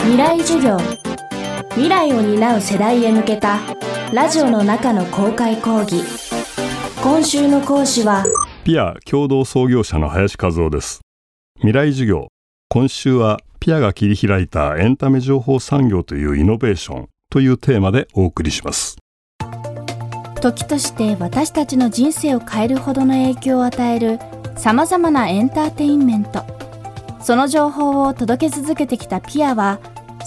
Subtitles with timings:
[0.00, 0.78] 未来授業。
[1.70, 3.60] 未来を担う世代へ向けた
[4.12, 6.02] ラジオの中の公開講義。
[7.02, 8.24] 今週の講師は
[8.64, 11.00] ピア共同創業者の林和夫です。
[11.56, 12.28] 未来授業。
[12.68, 17.08] 今週はピアが切り開いたエンタメ情報産業というイノベーション。
[17.30, 18.96] というテーマでお送りします。
[20.40, 24.18] 時として私たちの人生を変えるほどの影響を与える
[24.56, 26.44] さまざまなエンターテインメント
[27.28, 29.80] その情報を届け続けてきたピアは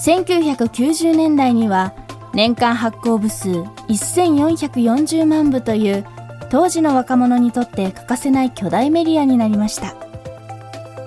[0.05, 1.95] 1990年代には
[2.35, 6.05] 年間発行部数1440万部という
[6.51, 9.95] 当時の若者にとって欠かせない巨大メディアになりました。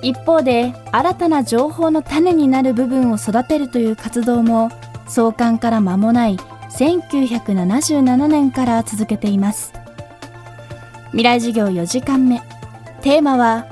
[0.03, 4.71] 一方で新たな情報の種になる部分を育てるという活動も
[5.07, 6.39] 創刊から間もない
[6.73, 9.73] 1977年から続けています。
[11.13, 12.43] 未来授業4時間目。
[13.01, 13.69] テーマは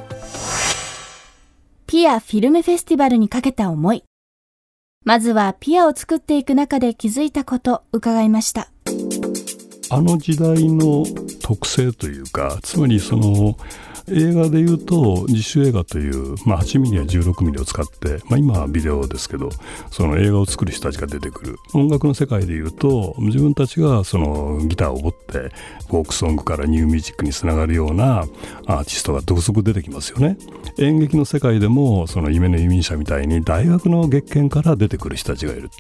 [1.93, 4.03] ピアフィルムフェスティバルにかけた思い。
[5.05, 8.71] まずはピアを作っていく中で気づいたこと伺いました。
[9.91, 11.05] あの時代の
[11.43, 13.57] 特性というか、つまりその
[14.09, 19.51] 映画でいうと自主映画という、まあ、8ミリや16ミリを使って、まあ、今はビデオですけど
[19.91, 21.57] その映画を作る人たちが出てくる。
[21.75, 25.53] 音楽の世界でいうと自分たちがそのギターを持って
[25.89, 28.21] フォークソングからニューミュージックにつながるような
[28.67, 30.37] アーティストが続々出てきますよね。
[30.79, 35.71] 演劇の世界でもその夢の移民者みたいに大学の月見から出てくる人たちがいる。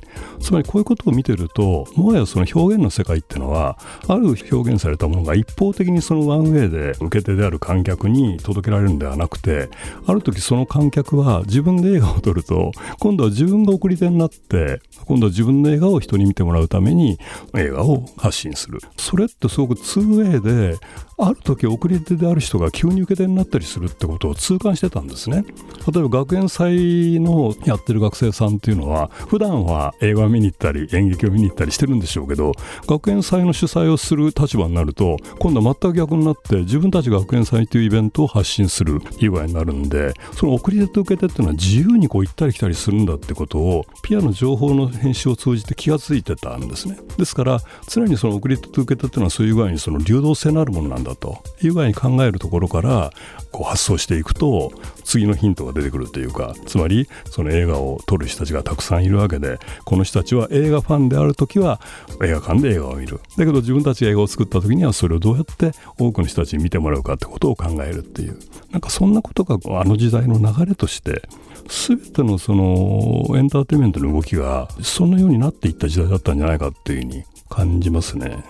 [0.40, 9.68] つまりこういうことを見てるともはやその表現の世界っていうのはある表現されたものが一一方的にそのワンウェイで受け手である観客に届けられるんではなくて
[10.06, 17.18] ある時その観客は自分で映画を撮ると今度は自分が送り手になって今度は自分の映画を人に見てもらうために
[17.54, 18.80] 映画を発信する。
[18.96, 20.78] それってすごく 2way で
[21.18, 25.44] ある時遅れ手である人が急に受け手になったりするってことを痛感してたんですね。
[25.92, 32.52] 例えば学園祭のやってる学生さんっていうのは普段は映画見に行ったり演劇を見に行ったりしてるんでしょうけど
[32.86, 46.96] 学園祭の主催をする立場になると今度は全く逆になって自分たちが学園祭というイベントを発信する以外になるんでその送り手と受け手っていうのは自由にこう行ったり来たりするんだってことをピアの情報の編集を通じて気がついてたんですね。
[47.18, 51.42] ですから常にその送り手と受け手っていうのはそういう具合にその流動性のあるものなんだと。
[51.60, 53.10] いう具合に考えるところから
[53.50, 54.72] こう発想していくと
[55.04, 61.80] 次のヒントが出てくるというかつまりその映画を撮る人たちがたくさんいるわけでこの人たちは映画ファンである時は
[62.22, 63.20] 映画館で映画を見る。
[63.36, 68.38] だけど自分たちが映画を作った時にはそれをどううやって多くの人たちに見てもらうかってことを考えるっていう
[68.70, 71.22] なんかそんなことがあの時代の流れとして
[71.68, 78.44] 全てのそのエンターテインメントの動きがそのようになっていった時代だったんじゃないかっていうふうに感じますね。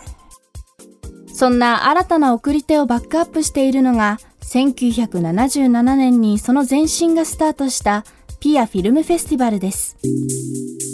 [1.32, 8.04] そんな新たな送り手をバックアップしているのが1977年にその前身がスタートした
[8.42, 9.96] ピアフィルムフェスティバルです。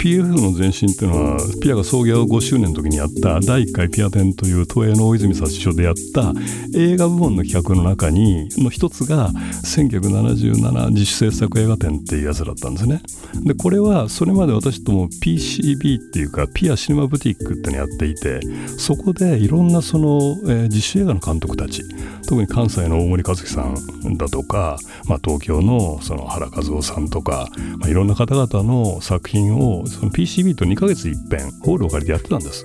[0.03, 6.35] PF の前身っていうのはピアが創業5周年の時にやった第1回ピア展という東映の大泉撮影所でやった
[6.77, 9.31] 映画部門の企画の中にの一つが
[9.65, 13.01] 1977自主制作映画展っていうやつだったんですね。
[13.45, 18.41] でこれはそれまで私とも PCB っていうかピアシネマブティックってのやっていて
[18.77, 21.83] そこでいろんなその、えー、自主映画の監督たち
[22.29, 24.77] 特に関西の大森和樹さんだとか、
[25.07, 27.38] まあ、東京のその原和夫さんとか
[27.79, 32.65] まあ、いろんな方々の作品をその PCB と2ヶ月いっぺんホールを借りてやってたんです。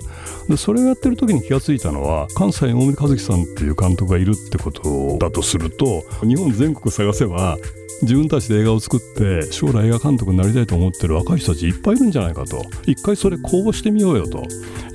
[0.50, 7.58] でそれをやってる時に気が付いたのは関西大森和樹さんっていう監督がいるってことだとすると日本全国探せば
[8.02, 12.64] 自分たちで映画を作って将来映画監督になりたいと思ってる若い人たちいっぱいいるんじゃないかと。
[12.86, 14.44] 一回それ公募してみようよと。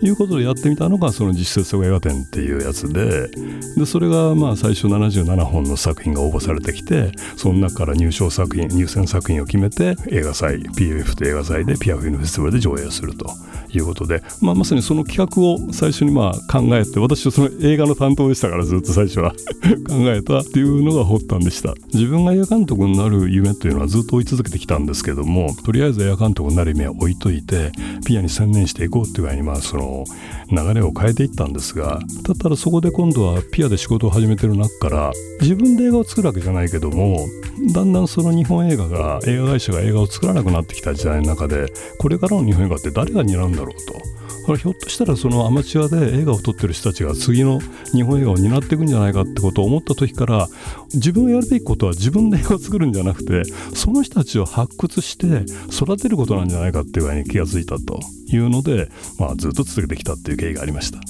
[0.00, 3.28] いうことでやってみたのがその実設映画展っていうやつで。
[3.76, 13.28] でそれがまあ最初77本の作品が応募されてきてその中から入賞作品入選作品を決めて映画祭 PFF と映画祭でピアフィルフェスティバルで上映すると。
[13.70, 19.32] いうことで、まあ、まさにその企画を最初にまあ考えて私はその映画の担当でしたからずっと最初は。
[19.86, 21.75] 考えたっていうのが発端でした。
[21.92, 27.72] 自分が映画監督になる夢というのはずっと追い続けてきたんですけどもとりあえず映画監督になる夢は置いといて
[28.07, 30.04] ピアに専念していこうっていう具合にまあその
[30.51, 37.27] 流れを変えていったんですがだったらそこで今度はピアで仕事を始めてる中から自分で映画を作るわけじゃないけども
[37.72, 44.17] だんだんその日本映画が映画会社が映画を作らなくなってきた時代の中でこれからの日本映画って誰が担うんだろうと。
[44.47, 47.60] これひょっとしたらそのアマチュアで映画を撮ってる人たちが次の
[47.92, 50.48] 日本映画を担っていくんじゃないかってことを思った時から
[50.95, 53.45] 自分がやるべきことは自分で映画を作るんじゃなくて
[53.75, 58.89] その人たちを発掘して育てることなんじゃないかっていう具合に気が付いたというので、
[59.19, 61.01] まあ、ずっと続けてきたっていう経緯がありました。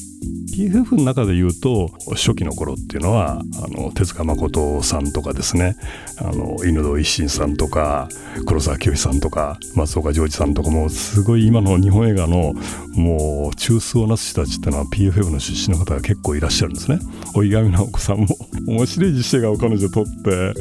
[0.56, 5.76] PFF の中で言うと初期の頃っていうのはあの手塚誠さんとかですね
[6.18, 8.08] あの犬堂一心さんとか
[8.46, 12.54] 黒沢清さんとか松岡譲二さんとかもすごい今の日本映画の
[12.96, 16.98] もう中枢をなす人たちっていうのは PFF の出身の方が結構いらっしゃるんですね。
[17.34, 18.26] おいがみなお子さんも
[18.66, 20.54] 面白い実写映画を彼女撮って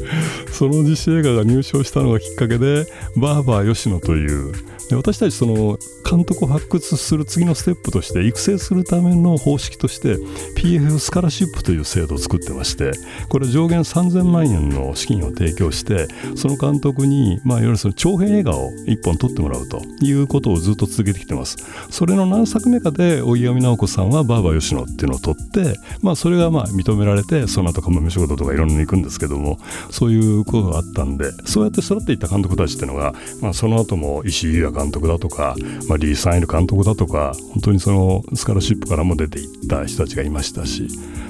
[0.52, 2.86] その実写映画が入賞したのがきっかけで
[3.16, 4.52] バーバー吉野という。
[4.88, 5.78] で私たちその
[6.08, 10.16] 監督を発掘する次のステップとして育成するための方式として
[10.56, 12.92] PFF スカラシップという制度を作ってまして
[13.28, 21.58] これ上限3000万円の資金を提供してその監督に、まあ、いわゆるその長編映画を1本撮ってもらうということをずっと続けてきてます。
[21.90, 29.58] それの何作目かで荻上直子さんはバーバー吉野っていうのを撮って、まあ、それがまあ認められてその後かもめ仕事とかいろんなの行くんですけども
[29.90, 35.56] そういうことがあったんでそうやって育っていった監督たちっていうのが、まあ、その後も石井優也監督だとか、
[35.88, 40.88] まあ、リー・サンイル監督だとか本当にそのスカラシップからも出ていった人たちがいましたし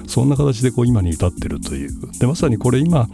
[0.09, 3.09] そんな形でこう今に至ってるというでまさにこれ今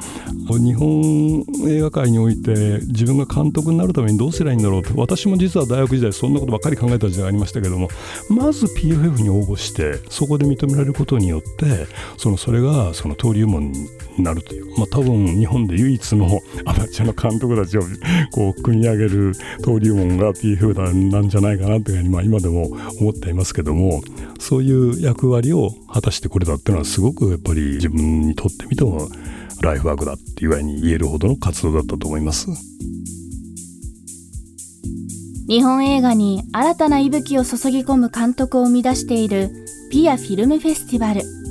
[0.48, 7.88] 日本映画界において自分が監督になるためにどうすればいいんだろうって私も実は大学時代そんなことばっかり考えた時代がありましたけども
[8.30, 11.86] まず PFF に応募してそこで認められることによって
[12.16, 13.88] そのそれがその登竜門に
[14.18, 17.82] なるという、まあ、多分日本で唯一のアマチュアの監督たちを
[18.32, 22.68] こう組み上げる登竜門が PFF なんじゃないかなというふうに、まあ、今でも
[23.00, 24.02] 思っていますけども
[24.38, 29.08] そういう役割を果たしてくれたっていうのはすごくやっぱり自分にとってみても
[29.62, 32.48] ライフワークだっていう具合に言えるほどの活動だったと思います。
[35.46, 39.50] 日本映画に新たな息吹を注ぎ込む監督を生み出している
[39.90, 41.43] ピアフィルムフェスティバル。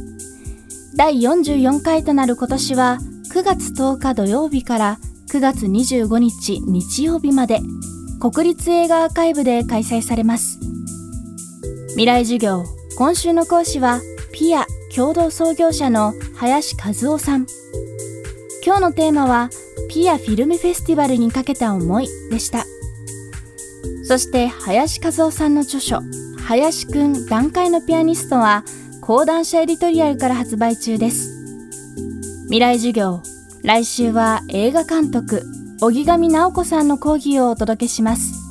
[0.95, 3.00] 第44回となる今年は
[3.34, 5.00] 9月10日土曜日から
[5.31, 7.62] 9月25日日曜日まで
[8.22, 10.60] 国立映画アーカイブで開催されます。
[11.90, 12.63] 未来授業、
[12.95, 14.01] 今週の講師は
[14.31, 17.48] ピア共同創業者の林和夫さん。
[18.63, 19.50] 今日のテーマは
[19.90, 22.66] ピアフィルムフェスティバルにかけた思いでした。
[24.06, 26.01] そして林和夫さんの著書、
[26.45, 28.63] 林くん段階のピアニストは
[29.05, 31.29] 講談社エディトリアルから発売中です。
[32.45, 33.21] 未来授業、
[33.61, 35.44] 来週は映画監督、
[35.81, 38.43] 荻上直子さんの講義をお届けします。